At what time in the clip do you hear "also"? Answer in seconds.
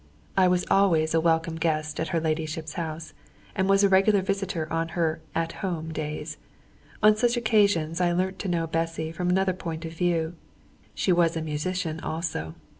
11.99-12.55